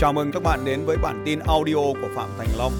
[0.00, 2.72] Chào mừng các bạn đến với bản tin audio của Phạm Thành Long.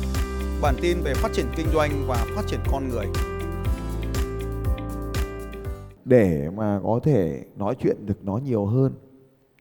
[0.63, 3.07] Bản tin về phát triển kinh doanh và phát triển con người.
[6.05, 8.93] để mà có thể nói chuyện được nó nhiều hơn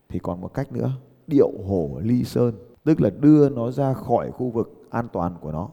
[0.10, 0.92] thì còn một cách nữa
[1.28, 5.52] điệu hổ ly sơn tức là đưa nó ra khỏi khu vực an toàn của
[5.52, 5.70] nó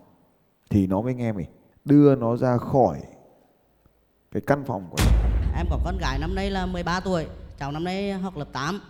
[0.70, 1.46] thì nó mới nghe mình
[1.84, 3.00] đưa nó ra khỏi
[4.32, 5.12] cái căn phòng của nó
[5.56, 7.26] Em có con gái năm nay là 13 tuổi,
[7.58, 8.80] cháu năm nay học lớp 8.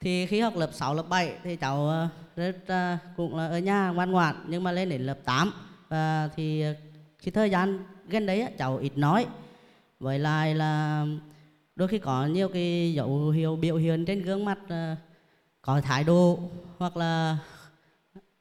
[0.00, 3.58] Thì khi học lớp 6, lớp 7 thì cháu ờ, rất à, cũng là ở
[3.58, 5.52] nhà ngoan ngoãn nhưng mà lên đến lớp 8
[5.88, 6.64] và thì
[7.18, 9.26] khi cái thời gian gần đấy á, cháu ít nói.
[10.00, 11.04] Với lại là
[11.76, 14.96] đôi khi có nhiều cái dấu hiệu biểu hiện trên gương mặt à,
[15.62, 16.38] có thái độ
[16.78, 17.38] hoặc là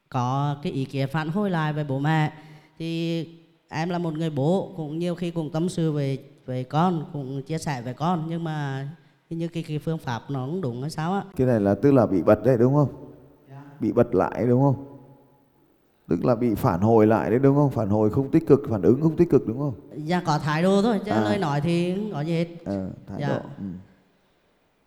[0.10, 2.34] có cái ý kiến phản hồi lại về bố mẹ.
[2.80, 3.24] Thì
[3.70, 7.42] em là một người bố cũng nhiều khi cũng tâm sự về về con cũng
[7.42, 8.88] chia sẻ về con nhưng mà
[9.30, 11.24] như cái, cái phương pháp nó cũng đúng hay sao á.
[11.36, 13.07] Cái này là tức là bị bật đấy đúng không?
[13.80, 14.86] Bị bật lại đúng không
[16.10, 18.82] tức là bị phản hồi lại đấy đúng không phản hồi không tích cực phản
[18.82, 19.74] ứng không tích cực đúng không
[20.06, 21.22] dạ có thái độ thôi chứ À.
[21.22, 23.28] lời nói thì không có gì hết ờ, thái Dạ.
[23.28, 23.64] độ ừ.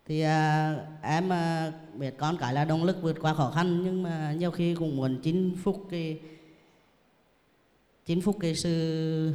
[0.06, 4.02] thì à, em à, biết con cái là động lực vượt qua khó khăn nhưng
[4.02, 6.20] mà nhiều khi cũng muốn chinh phục cái
[8.06, 9.32] chinh phục cái sự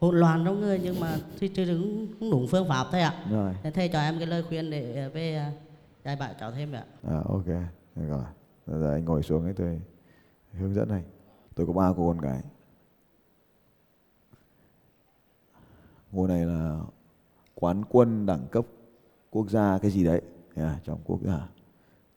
[0.00, 3.54] hỗn loạn trong người nhưng mà thì đúng không đúng phương pháp thôi ạ rồi
[3.62, 5.52] Thế thầy cho em cái lời khuyên để về à,
[6.04, 7.46] dạy bảo cháu thêm ạ À, ok,
[7.96, 8.22] được rồi.
[8.66, 9.80] Bây giờ anh ngồi xuống ấy tôi
[10.52, 11.02] hướng dẫn anh.
[11.54, 12.42] Tôi có ba cô con gái.
[16.12, 16.80] ngôi này là
[17.54, 18.66] quán quân đẳng cấp
[19.30, 20.22] quốc gia cái gì đấy
[20.54, 21.48] yeah, trong quốc gia.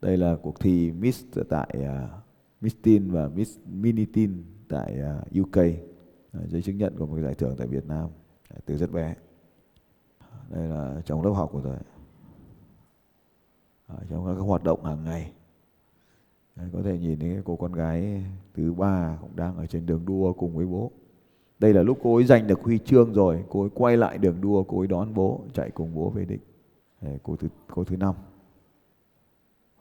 [0.01, 2.09] Đây là cuộc thi Miss tại uh,
[2.61, 5.63] Miss Teen và Miss Mini Teen tại à, uh, UK.
[6.47, 8.09] Giấy chứng nhận của một giải thưởng tại Việt Nam
[8.65, 9.15] từ rất bé.
[10.49, 11.77] Đây là trong lớp học của tôi.
[13.87, 15.31] ở trong các hoạt động hàng ngày
[16.55, 19.85] Đấy, có thể nhìn thấy cái cô con gái thứ ba cũng đang ở trên
[19.85, 20.91] đường đua cùng với bố.
[21.59, 23.43] Đây là lúc cô ấy giành được huy chương rồi.
[23.49, 26.41] Cô ấy quay lại đường đua cô ấy đón bố chạy cùng bố về đích
[27.01, 28.15] Đấy, cô thứ cô thứ năm.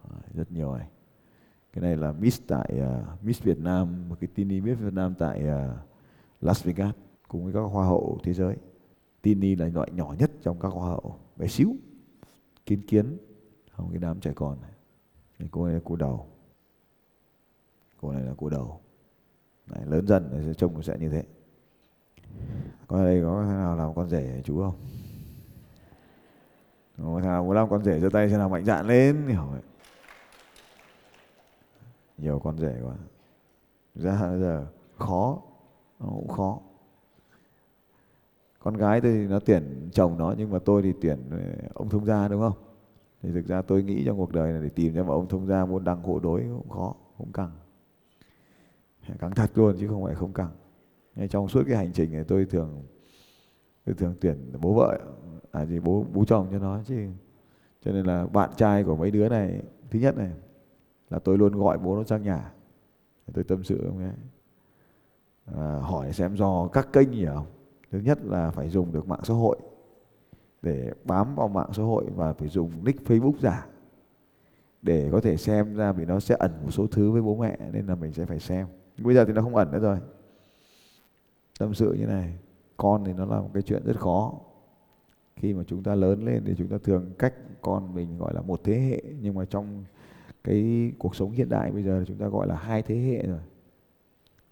[0.03, 0.89] À, rất nhiều này.
[1.73, 5.15] Cái này là Miss tại uh, Miss Việt Nam một cái tini Miss Việt Nam
[5.19, 5.77] tại uh,
[6.41, 6.95] Las Vegas
[7.29, 8.57] cùng với các hoa hậu thế giới.
[9.23, 11.19] Tini là loại nhỏ nhất trong các hoa hậu.
[11.37, 11.77] Bé xíu
[12.67, 13.17] kiến kiến
[13.71, 14.71] không cái đám trẻ con này.
[15.51, 16.27] Cô này là cô đầu
[18.01, 18.81] cô này là cô đầu.
[19.67, 21.23] Đấy, lớn dần thì trông sẽ như thế.
[22.87, 24.75] Con ở đây có thằng nào làm con rể chú không?
[26.99, 29.47] Có thằng nào muốn làm con rể giơ tay xem nào mạnh dạn lên hiểu
[29.51, 29.63] vậy.
[32.19, 32.95] nhiều con rể quá.
[33.95, 34.67] Ra bây giờ
[34.99, 35.39] khó
[36.01, 36.59] nó cũng khó.
[38.59, 41.39] Con gái tôi thì nó tuyển chồng nó nhưng mà tôi thì tuyển ờ,
[41.75, 42.59] ông thông gia đúng không?
[43.23, 45.47] Thì thực ra tôi nghĩ trong cuộc đời này để tìm ra một ông thông
[45.47, 47.51] gia muốn đăng hộ đối cũng khó cũng căng
[49.19, 50.51] căng thật luôn chứ không phải không căng.
[51.15, 52.83] Ngay trong suốt cái hành trình này tôi thường
[53.85, 54.99] tôi thường tuyển bố vợ
[55.53, 57.09] à gì bố bố chồng cho nó chứ.
[57.81, 60.31] Cho nên là bạn trai của mấy đứa này thứ nhất này
[61.11, 62.53] là tôi luôn gọi bố nó sang nhà.
[63.33, 64.13] Tôi tâm sự với ông ấy.
[65.45, 67.47] À, hỏi xem do các kênh gì không?
[67.91, 69.57] Thứ nhất là phải dùng được mạng xã hội
[70.63, 73.67] để bám vào mạng xã hội và phải dùng nick Facebook giả
[74.83, 77.59] để có thể xem ra vì nó sẽ ẩn một số thứ với bố mẹ
[77.73, 78.67] nên là mình sẽ phải xem
[78.99, 79.99] bây giờ thì nó không ẩn nữa rồi.
[81.59, 82.35] Tâm sự như này,
[82.77, 84.41] con thì nó là một cái chuyện rất khó.
[85.37, 88.41] Khi mà chúng ta lớn lên thì chúng ta thường cách con mình gọi là
[88.41, 89.85] một thế hệ, nhưng mà trong
[90.45, 93.27] cái cuộc sống hiện đại bây giờ thì chúng ta gọi là hai thế hệ
[93.27, 93.41] rồi.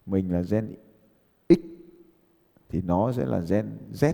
[0.07, 0.75] Mình là gen
[1.49, 1.59] X
[2.69, 4.13] thì nó sẽ là gen Z,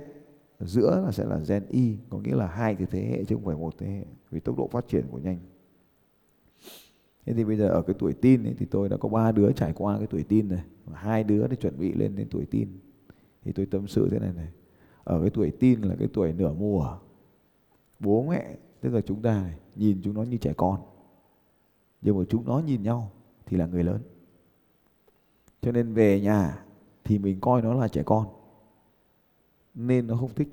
[0.61, 3.45] giữa là sẽ là gen Y, có nghĩa là hai cái thế hệ chứ không
[3.45, 5.39] phải một thế hệ, vì tốc độ phát triển của nhanh
[7.27, 9.53] thế thì bây giờ ở cái tuổi tin ấy, thì tôi đã có ba đứa
[9.53, 10.65] trải qua cái tuổi tin này.
[10.85, 12.69] Và hai đứa để chuẩn bị lên đến tuổi tin
[13.43, 14.49] thì tôi tâm sự thế này này.
[15.05, 16.99] Ở cái tuổi tin là cái tuổi nửa mùa.
[18.01, 20.81] Bố mẹ tức là chúng ta này, nhìn chúng nó như trẻ con.
[22.03, 23.11] Nhưng mà chúng nó nhìn nhau
[23.47, 24.01] thì là người lớn.
[25.63, 26.65] Cho nên về nhà
[27.05, 28.27] thì mình coi nó là trẻ con.
[29.75, 30.49] Nên nó không thích.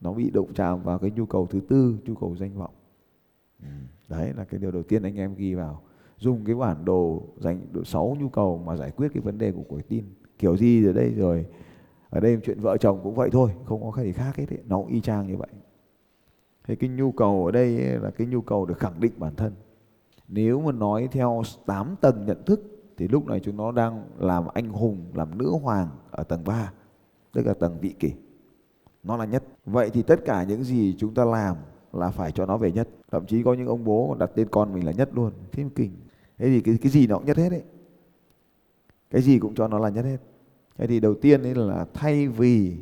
[0.00, 2.74] Nó bị động chạm vào cái nhu cầu thứ tư nhu cầu danh vọng.
[3.62, 3.68] Ừ,
[4.08, 5.82] đấy là cái điều đầu tiên anh em ghi vào.
[6.16, 9.52] Dùng cái bản đồ dành độ 6 nhu cầu mà giải quyết cái vấn đề
[9.52, 10.04] của tuổi tin.
[10.38, 11.46] Kiểu gì ở đây rồi
[12.10, 14.58] ở đây chuyện vợ chồng cũng vậy thôi không có cái gì khác hết ấy.
[14.66, 15.48] nó cũng y chang như vậy.
[16.64, 19.34] Thế cái nhu cầu ở đây ấy là cái nhu cầu được khẳng định bản
[19.36, 19.52] thân.
[20.28, 22.60] Nếu mà nói theo 8 tầng nhận thức
[22.96, 26.72] thì lúc này chúng nó đang làm anh hùng làm nữ hoàng ở tầng 3
[27.32, 28.12] tức là tầng vị kỷ.
[29.02, 29.44] Nó là nhất.
[29.64, 31.56] Vậy thì tất cả những gì chúng ta làm
[31.92, 32.88] là phải cho nó về nhất.
[33.10, 35.32] Thậm chí có những ông bố còn đặt tên con mình là nhất luôn.
[35.52, 35.90] Thế mà kinh.
[36.38, 37.62] Thế thì cái cái gì nó cũng nhất hết đấy
[39.10, 40.16] cái gì cũng cho nó là nhất hết.
[40.78, 42.76] Thế thì đầu tiên ấy là thay vì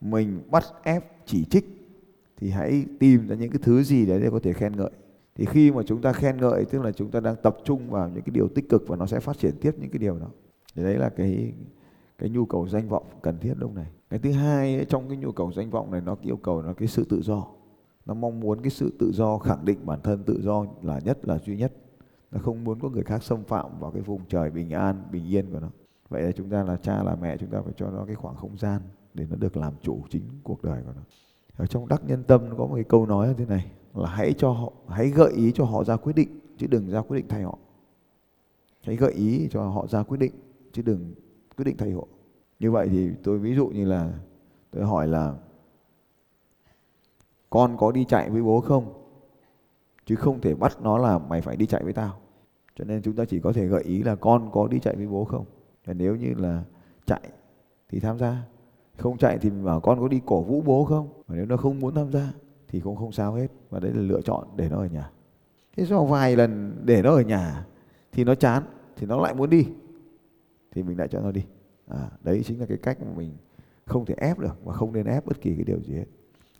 [0.00, 1.64] mình bắt ép chỉ trích
[2.36, 4.90] thì hãy tìm ra những cái thứ gì đấy để có thể khen ngợi.
[5.34, 8.08] Thì khi mà chúng ta khen ngợi tức là chúng ta đang tập trung vào
[8.08, 10.26] những cái điều tích cực và nó sẽ phát triển tiếp những cái điều đó.
[10.74, 11.52] Thì đấy là cái
[12.18, 13.86] cái nhu cầu danh vọng cần thiết lúc này.
[14.10, 16.72] Cái thứ hai ấy, trong cái nhu cầu danh vọng này nó yêu cầu nó
[16.72, 17.46] cái sự tự do
[18.08, 21.18] nó mong muốn cái sự tự do, khẳng định bản thân tự do là nhất,
[21.22, 21.72] là duy nhất.
[22.30, 25.26] Nó không muốn có người khác xâm phạm vào cái vùng trời bình an, bình
[25.26, 25.68] yên của nó.
[26.08, 28.36] Vậy là chúng ta là cha, là mẹ, chúng ta phải cho nó cái khoảng
[28.36, 28.80] không gian
[29.14, 31.02] để nó được làm chủ chính cuộc đời của nó.
[31.56, 34.08] Ở trong đắc nhân tâm nó có một cái câu nói như thế này, là
[34.08, 37.16] hãy cho họ, hãy gợi ý cho họ ra quyết định, chứ đừng ra quyết
[37.16, 37.58] định thay họ.
[38.82, 40.32] Hãy gợi ý cho họ ra quyết định,
[40.72, 41.14] chứ đừng
[41.56, 42.06] quyết định thay họ.
[42.58, 44.12] Như vậy thì tôi ví dụ như là,
[44.70, 45.34] tôi hỏi là
[47.50, 48.92] con có đi chạy với bố không?
[50.06, 52.18] Chứ không thể bắt nó là mày phải đi chạy với tao.
[52.76, 55.06] Cho nên chúng ta chỉ có thể gợi ý là con có đi chạy với
[55.06, 55.44] bố không?
[55.84, 56.62] Và nếu như là
[57.06, 57.20] chạy
[57.88, 58.42] thì tham gia.
[58.96, 61.08] Không chạy thì mình bảo con có đi cổ vũ bố không?
[61.26, 62.32] Và nếu nó không muốn tham gia
[62.68, 63.48] thì cũng không sao hết.
[63.70, 65.10] Và đấy là lựa chọn để nó ở nhà.
[65.76, 67.66] Thế sau vài lần để nó ở nhà
[68.12, 68.62] thì nó chán
[68.96, 69.66] thì nó lại muốn đi.
[70.70, 71.44] Thì mình lại cho nó đi.
[71.88, 73.36] À, đấy chính là cái cách mà mình
[73.84, 76.04] không thể ép được và không nên ép bất kỳ cái điều gì hết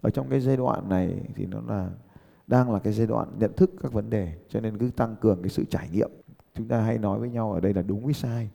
[0.01, 1.91] ở trong cái giai đoạn này thì nó là,
[2.47, 5.43] đang là cái giai đoạn nhận thức các vấn đề, cho nên cứ tăng cường
[5.43, 6.11] cái sự trải nghiệm.
[6.55, 8.51] Chúng ta hay nói với nhau ở đây là đúng với sai.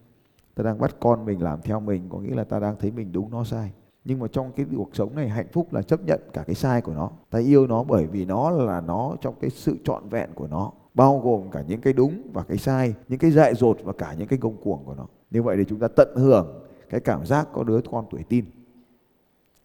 [0.55, 3.11] Ta đang bắt con mình làm theo mình, có nghĩa là ta đang thấy mình
[3.11, 3.71] đúng, nó sai.
[4.05, 6.81] Nhưng mà trong cái cuộc sống này, hạnh phúc là chấp nhận cả cái sai
[6.81, 7.11] của nó.
[7.29, 10.71] Ta yêu nó bởi vì nó là nó trong cái sự trọn vẹn của nó,
[10.93, 14.15] bao gồm cả những cái đúng và cái sai, những cái dại dột và cả
[14.17, 15.07] những cái công cuồng của nó.
[15.31, 18.45] Như vậy thì chúng ta tận hưởng cái cảm giác có đứa con tuổi tin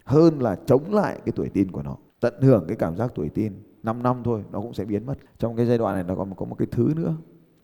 [0.09, 3.29] hơn là chống lại cái tuổi tin của nó, tận hưởng cái cảm giác tuổi
[3.29, 3.53] tin
[3.83, 5.19] 5 năm thôi, nó cũng sẽ biến mất.
[5.39, 7.15] Trong cái giai đoạn này nó còn có một cái thứ nữa,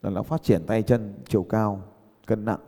[0.02, 1.82] là nó phát triển tay chân, chiều cao,
[2.26, 2.60] cân nặng.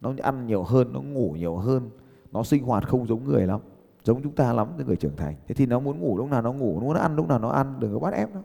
[0.00, 1.90] Nó ăn nhiều hơn, nó ngủ nhiều hơn,
[2.32, 3.60] nó sinh hoạt không giống người lắm,
[4.04, 5.34] giống chúng ta lắm những người trưởng thành.
[5.48, 7.48] Thế thì nó muốn ngủ lúc nào nó ngủ, nó muốn ăn lúc nào nó
[7.48, 8.40] ăn, đừng có bắt ép nó.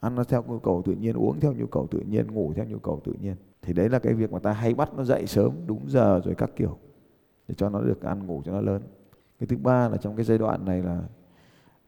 [0.00, 2.64] Ăn nó theo nhu cầu tự nhiên, uống theo nhu cầu tự nhiên, ngủ theo
[2.64, 3.36] nhu cầu tự nhiên.
[3.62, 6.34] Thì đấy là cái việc mà ta hay bắt nó dậy sớm, đúng giờ rồi
[6.34, 6.76] các kiểu,
[7.48, 8.82] để cho nó được ăn, ngủ cho nó lớn
[9.40, 11.02] cái thứ ba là trong cái giai đoạn này là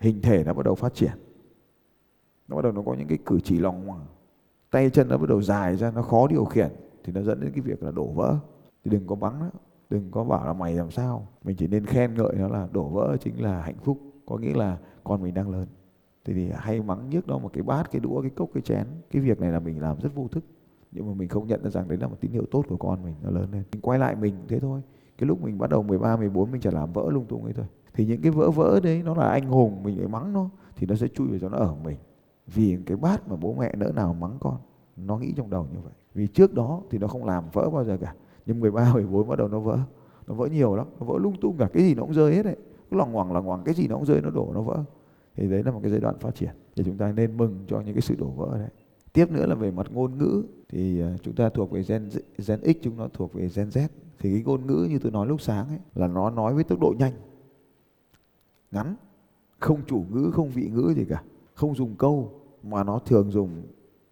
[0.01, 1.13] hình thể nó bắt đầu phát triển.
[2.49, 4.07] Nó bắt đầu nó có những cái cử chỉ lòng ngoằng
[4.71, 6.71] tay chân nó bắt đầu dài ra nó khó điều khiển
[7.05, 8.37] thì nó dẫn đến cái việc là đổ vỡ.
[8.85, 9.51] Thì đừng có mắng
[9.91, 11.29] đừng có bảo là mày làm sao.
[11.45, 14.55] Mình chỉ nên khen ngợi nó là đổ vỡ chính là hạnh phúc có nghĩa
[14.55, 15.67] là con mình đang lớn.
[16.25, 18.87] Thì, thì hay mắng nhức đó một cái bát cái đũa cái cốc cái chén.
[19.11, 20.45] Cái việc này là mình làm rất vô thức.
[20.93, 23.05] Nhưng mà mình không nhận ra rằng đấy là một tín hiệu tốt của con
[23.05, 23.63] mình nó lớn lên.
[23.73, 24.83] Mình quay lại mình thế thôi
[25.23, 27.67] cái lúc mình bắt đầu 13, 14 mình chỉ làm vỡ lung tung ấy thôi.
[27.95, 30.87] Thì những cái vỡ vỡ đấy nó là anh hùng mình phải mắng nó thì
[30.87, 31.97] nó sẽ chui vào cho nó ở mình.
[32.47, 34.57] Vì cái bát mà bố mẹ nỡ nào mắng con
[34.97, 35.93] nó nghĩ trong đầu như vậy.
[36.15, 38.15] Vì trước đó thì nó không làm vỡ bao giờ cả
[38.47, 39.79] nhưng 13, 14 bắt đầu nó vỡ.
[40.27, 42.43] Nó vỡ nhiều lắm nó vỡ lung tung cả cái gì nó cũng rơi hết
[42.43, 42.57] đấy.
[42.91, 44.85] Cứ lòng ngoằng lòng ngoằng cái gì nó cũng rơi nó đổ nó vỡ.
[45.37, 46.51] Thì đấy là một cái giai đoạn phát triển.
[46.77, 48.71] Thì chúng ta nên mừng cho những cái sự đổ vỡ đấy
[49.13, 52.09] tiếp nữa là về mặt ngôn ngữ, thì à, chúng ta thuộc về gen
[52.49, 53.89] gen X, chúng nó thuộc về gen Z.
[54.19, 56.81] Thì cái ngôn ngữ như tôi nói lúc sáng ấy, là nó nói với tốc
[56.81, 57.13] độ nhanh,
[58.71, 58.97] ngắn,
[59.59, 61.23] không chủ ngữ, không vị ngữ gì cả,
[61.55, 62.33] không dùng câu,
[62.63, 63.63] mà nó thường dùng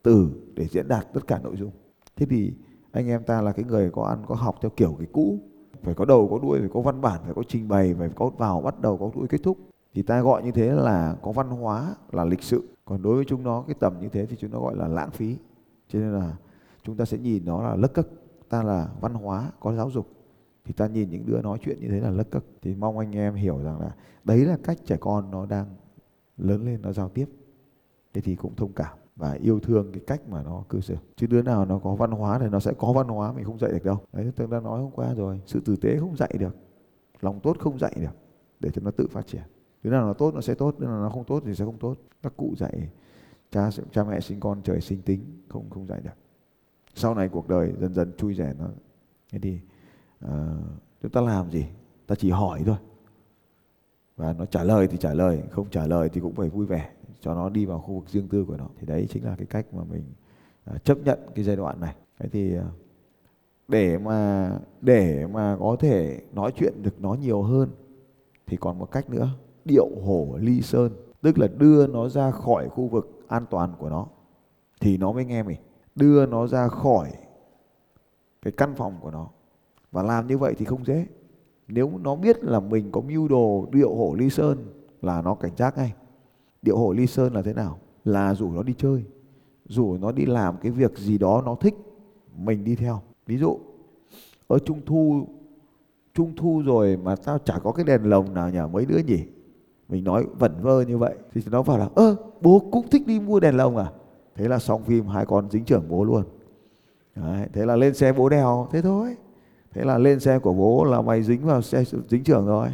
[0.03, 1.71] từ để diễn đạt tất cả nội dung.
[2.17, 2.53] Thế thì
[2.93, 5.39] anh em ta là cái người có ăn, có học theo kiểu cái cũ,
[5.83, 8.31] phải có đầu, có đuôi, phải có văn bản, phải có trình bày, phải có
[8.39, 9.59] vào, bắt đầu có đuôi kết thúc.
[9.95, 13.25] Thì ta gọi như thế là có văn hóa, là lịch sự còn đối với
[13.25, 15.37] chúng nó, cái tầm như thế thì chúng nó gọi là lãng phí.
[15.89, 16.37] Cho nên là
[16.83, 18.09] chúng ta sẽ nhìn nó là lất cất,
[18.49, 20.07] ta là văn hóa, có giáo dục.
[20.65, 22.45] Thì ta nhìn những đứa nói chuyện như thế là lất cất.
[22.63, 23.95] Thì mong anh em hiểu rằng là
[24.25, 25.67] đấy là cách trẻ con nó đang
[26.37, 27.27] lớn lên, nó giao tiếp.
[28.15, 30.97] Thế thì cũng thông cảm và yêu thương cái cách mà nó cư xử.
[31.17, 33.59] Chứ đứa nào nó có văn hóa thì nó sẽ có văn hóa, mình không
[33.59, 33.99] dạy được đâu.
[34.13, 36.57] Đấy, tôi đã nói hôm qua rồi, sự tử tế không dạy được,
[37.21, 38.17] lòng tốt không dạy được
[38.61, 39.43] để cho nó tự phát triển
[39.83, 41.79] đứa nào nó tốt nó sẽ tốt đứa nào nó không tốt thì sẽ không
[41.79, 41.97] tốt.
[42.23, 42.89] Các cụ dạy
[43.51, 46.11] cha cha mẹ sinh con trời sinh tính không không dạy được.
[46.95, 48.67] Sau này cuộc đời dần dần chui rẻ nó.
[49.33, 49.61] Thế thì
[50.25, 50.31] uh,
[51.03, 51.67] chúng ta làm gì?
[52.07, 52.77] Ta chỉ hỏi thôi.
[54.17, 56.91] Và nó trả lời thì trả lời không trả lời thì cũng phải vui vẻ
[57.21, 58.69] cho nó đi vào khu vực riêng tư của nó.
[58.79, 60.05] Thì đấy chính là cái cách mà mình
[60.75, 61.95] uh, chấp nhận cái giai đoạn này.
[62.19, 62.65] Thế thì uh,
[63.69, 67.71] để mà để mà có thể nói chuyện được nó nhiều hơn
[68.47, 69.29] thì còn một cách nữa
[69.71, 73.89] điệu hổ ly sơn, tức là đưa nó ra khỏi khu vực an toàn của
[73.89, 74.07] nó,
[74.81, 75.59] thì nó mới nghe mình.
[75.95, 77.11] Đưa nó ra khỏi
[78.43, 79.29] cái căn phòng của nó.
[79.93, 81.07] Và làm như vậy thì không dễ.
[81.69, 84.59] Nếu nó biết là mình có mưu đồ điệu hổ ly sơn
[85.03, 85.95] là nó cảnh giác ngay.
[86.62, 87.79] Điệu hổ ly sơn là thế nào?
[88.05, 89.05] Là rủ nó đi chơi.
[89.69, 91.75] Rủ nó đi làm cái việc gì đó nó thích,
[92.37, 93.00] mình đi theo.
[93.27, 93.59] Ví dụ
[94.49, 95.27] ở trung thu
[96.15, 98.59] trung thu rồi mà tao chả có cái đèn lồng nào nhỉ?
[98.73, 99.25] Mấy đứa nhỉ?
[99.91, 101.15] Mình nói vẩn vơ như vậy.
[101.33, 103.93] Thì nó bảo là ơ bố cũng thích đi mua đèn lồng à?
[104.35, 106.25] Thế là xong phim hai con dính trưởng bố luôn.
[107.17, 109.17] Đấy, thế là lên xe bố đèo thế thôi.
[109.73, 112.69] Thế là lên xe của bố là mày dính vào xe dính trưởng rồi.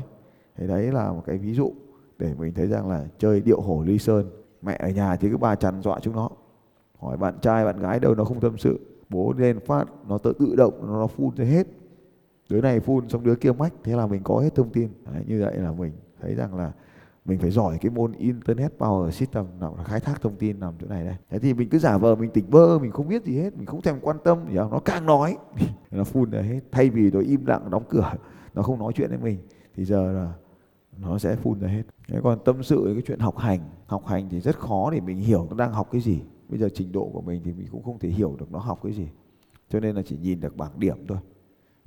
[0.57, 1.73] Thế đấy là một cái ví dụ
[2.19, 4.31] để mình thấy rằng là chơi điệu hổ ly sơn.
[4.63, 6.31] Mẹ ở nhà thì cứ bà chằn dọa chúng nó.
[6.99, 8.81] Hỏi bạn trai bạn gái đâu nó không tâm sự.
[9.09, 11.67] Bố lên phát nó tự tự động nó phun ra hết.
[12.51, 14.89] Đứa này phun xong đứa kia mách thế là mình có hết thông tin.
[15.05, 16.73] Đấy, như vậy là mình thấy rằng là
[17.27, 20.75] mình phải giỏi cái môn internet power system, nào là khai thác thông tin, nằm
[20.81, 21.17] chỗ này đây.
[21.31, 23.67] Thế thì mình cứ giả vờ, mình tỉnh bơ, mình không biết gì hết, mình
[23.67, 25.37] không thèm quan tâm gì nó càng nói
[25.91, 26.61] nó phun ra hết.
[26.73, 28.13] Thay vì nó im lặng, đóng cửa,
[28.55, 29.39] nó không nói chuyện với mình,
[29.75, 30.33] thì giờ là
[30.99, 31.83] nó sẽ phun ra hết.
[32.09, 35.17] Thế còn tâm sự cái chuyện học hành học hành thì rất khó để mình
[35.17, 36.21] hiểu nó đang học cái gì.
[36.49, 38.81] Bây giờ trình độ của mình thì mình cũng không thể hiểu được nó học
[38.83, 39.09] cái gì.
[39.69, 41.19] Cho nên là chỉ nhìn được bảng điểm thôi.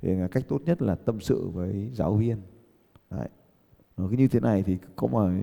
[0.02, 2.36] Thì cách tốt nhất là tâm sự với giáo viên.
[3.10, 3.28] Đấy
[4.00, 5.40] nó cứ như thế này thì có mà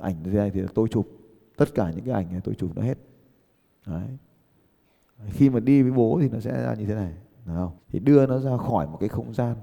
[0.00, 1.06] ảnh thế này thì tôi chụp.
[1.56, 2.98] Tất cả những cái ảnh này tôi chụp nó hết.
[3.86, 4.08] Đấy.
[5.28, 7.12] Khi mà đi với bố thì nó sẽ ra như thế này
[7.46, 7.72] Đúng không?
[7.88, 9.56] thì đưa nó ra khỏi một cái không gian.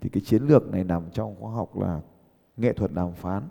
[0.00, 2.00] Thì cái chiến lược này nằm trong khoa học là
[2.56, 3.42] nghệ thuật đàm phán.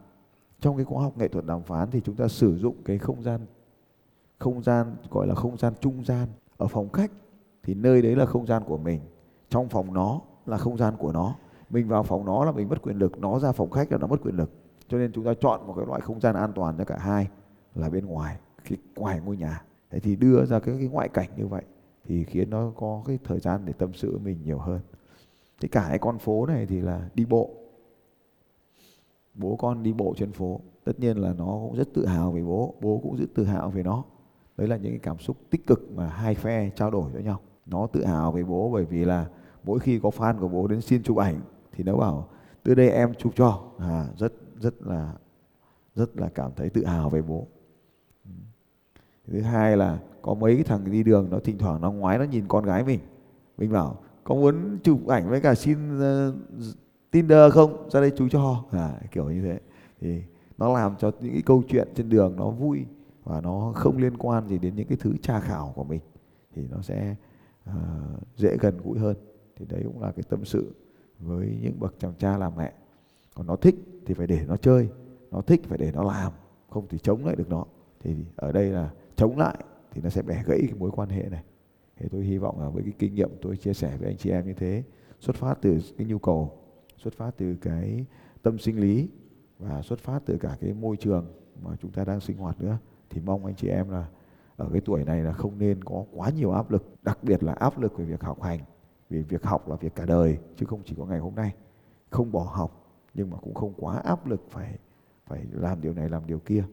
[0.59, 3.23] Trong cái khoa học nghệ thuật đàm phán thì chúng ta sử dụng cái không
[3.23, 3.41] gian
[4.39, 6.27] không gian gọi là không gian trung gian.
[6.57, 7.11] Ở phòng khách
[7.63, 9.01] thì nơi đấy là không gian của mình,
[9.49, 11.35] trong phòng nó là không gian của nó
[11.69, 14.07] mình vào phòng nó là mình mất quyền lực nó ra phòng khách là nó
[14.07, 14.51] mất quyền lực.
[14.87, 17.27] Cho nên chúng ta chọn một cái loại không gian an toàn cho cả hai
[17.75, 18.37] là bên ngoài
[18.69, 19.63] cái ngoài ngôi nhà.
[19.89, 21.63] Thế thì đưa ra cái, cái ngoại cảnh như vậy
[22.05, 24.79] thì khiến nó có cái thời gian để tâm sự với mình nhiều hơn.
[25.61, 27.49] Thế cả cái con phố này thì là đi bộ.
[29.33, 30.59] Bố con đi bộ trên phố.
[30.83, 33.69] Tất nhiên là nó cũng rất tự hào về bố bố cũng rất tự hào
[33.69, 34.03] về nó.
[34.57, 37.39] Đấy là những cái cảm xúc tích cực mà hai phe trao đổi với nhau.
[37.65, 39.27] Nó tự hào về bố bởi vì là
[39.63, 41.41] mỗi khi có fan của bố đến xin chụp ảnh
[41.79, 42.29] thì nó bảo
[42.63, 43.63] từ đây em chụp cho.
[43.77, 45.13] À, rất rất là
[45.95, 47.47] rất là cảm thấy tự hào về bố.
[49.27, 52.23] Thứ hai là có mấy cái thằng đi đường nó thỉnh thoảng nó ngoái nó
[52.23, 52.99] nhìn con gái mình.
[53.57, 56.35] Mình bảo có muốn chụp ảnh với cả xin uh,
[57.11, 57.89] Tinder không?
[57.89, 58.63] Ra đây chú cho.
[58.71, 59.59] À, kiểu như thế.
[60.01, 60.23] Thì
[60.57, 62.85] nó làm cho những cái câu chuyện trên đường nó vui
[63.23, 66.01] và nó không liên quan gì đến những cái thứ tra khảo của mình.
[66.55, 67.15] Thì nó sẽ
[67.69, 67.75] uh,
[68.35, 69.15] dễ gần gũi hơn.
[69.55, 70.73] Thì đấy cũng là cái tâm sự
[71.19, 72.73] với những bậc chàng cha làm mẹ.
[73.35, 74.89] Còn nó thích thì phải để nó chơi,
[75.31, 76.31] nó thích phải để nó làm,
[76.69, 77.65] không thì chống lại được nó.
[77.99, 79.57] Thì ở đây là chống lại
[79.91, 81.43] thì nó sẽ bẻ gãy cái mối quan hệ này.
[81.97, 84.29] Thì tôi hy vọng là với cái kinh nghiệm tôi chia sẻ với anh chị
[84.29, 84.83] em như thế,
[85.19, 86.57] xuất phát từ cái nhu cầu,
[86.97, 88.05] xuất phát từ cái
[88.41, 89.09] tâm sinh lý
[89.59, 91.25] và xuất phát từ cả cái môi trường
[91.63, 92.77] mà chúng ta đang sinh hoạt nữa,
[93.09, 94.07] thì mong anh chị em là
[94.57, 97.53] ở cái tuổi này là không nên có quá nhiều áp lực, đặc biệt là
[97.53, 98.59] áp lực về việc học hành
[99.09, 101.53] vì việc học là việc cả đời chứ không chỉ có ngày hôm nay.
[102.09, 104.77] Không bỏ học nhưng mà cũng không quá áp lực phải
[105.25, 106.63] phải làm điều này làm điều kia.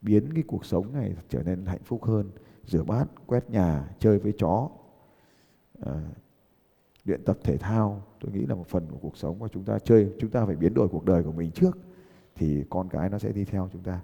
[0.00, 2.30] Biến cái cuộc sống này trở nên hạnh phúc hơn.
[2.66, 4.68] Rửa bát quét nhà chơi với chó.
[5.80, 6.02] À,
[7.04, 8.02] luyện tập thể thao.
[8.20, 10.56] Tôi nghĩ là một phần của cuộc sống mà chúng ta chơi chúng ta phải
[10.56, 11.78] biến đổi cuộc đời của mình trước
[12.34, 14.00] thì con cái nó sẽ đi theo chúng ta.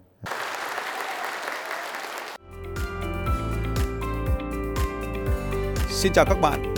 [5.89, 6.78] Xin chào các bạn